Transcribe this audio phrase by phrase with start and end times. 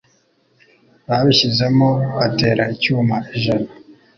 [1.07, 3.69] Babishyizemo batera icyuma ijana